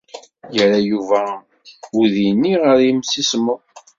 Yerra 0.55 0.79
Yuba 0.91 1.19
udi-nni 1.99 2.53
ɣer 2.63 2.77
yimsismeḍ? 2.85 3.61